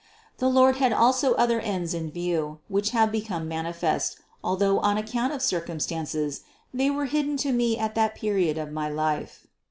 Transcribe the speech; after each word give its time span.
The 0.39 0.49
Lord 0.49 0.77
had 0.77 0.91
also 0.93 1.33
other 1.35 1.59
ends 1.59 1.93
in 1.93 2.09
view, 2.09 2.57
which 2.69 2.89
have 2.89 3.11
become 3.11 3.47
manifest, 3.47 4.17
although, 4.43 4.79
on 4.79 4.97
account 4.97 5.31
of 5.31 5.43
circumstances, 5.43 6.41
they 6.73 6.89
were 6.89 7.05
hidden 7.05 7.37
to 7.37 7.51
me 7.51 7.77
at 7.77 7.93
that 7.93 8.15
period 8.15 8.57
of 8.57 8.71
my 8.71 8.89
life. 8.89 9.45